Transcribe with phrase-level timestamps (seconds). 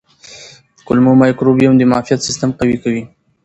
[0.85, 3.03] کولمو مایکروبیوم د معافیت سیستم قوي کوي.